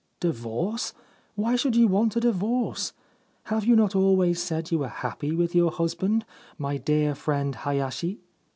[0.19, 0.93] 4 Divorce!
[1.35, 2.91] Why should you want a divorce?
[3.43, 6.25] Have you not always said you were happy with your husband,
[6.57, 8.19] my dear friend Hayashi